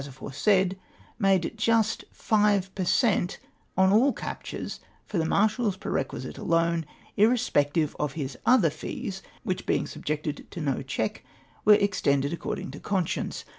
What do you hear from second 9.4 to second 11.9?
wliich, being subjected to no check, were